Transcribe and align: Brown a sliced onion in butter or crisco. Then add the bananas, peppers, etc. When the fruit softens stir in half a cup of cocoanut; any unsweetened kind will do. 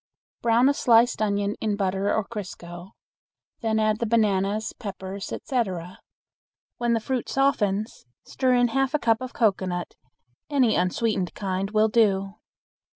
Brown 0.41 0.67
a 0.67 0.73
sliced 0.73 1.21
onion 1.21 1.55
in 1.61 1.75
butter 1.75 2.11
or 2.11 2.25
crisco. 2.25 2.93
Then 3.59 3.77
add 3.79 3.99
the 3.99 4.07
bananas, 4.07 4.73
peppers, 4.73 5.31
etc. 5.31 5.99
When 6.79 6.93
the 6.93 6.99
fruit 6.99 7.29
softens 7.29 8.07
stir 8.23 8.55
in 8.55 8.69
half 8.69 8.95
a 8.95 8.97
cup 8.99 9.21
of 9.21 9.33
cocoanut; 9.33 9.93
any 10.49 10.75
unsweetened 10.75 11.35
kind 11.35 11.69
will 11.69 11.87
do. 11.87 12.33